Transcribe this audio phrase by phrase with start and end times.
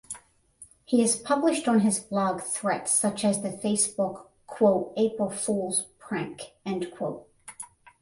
[0.83, 4.25] He has published on his blog threats such as the Facebook
[4.97, 6.53] "April Fools Prank".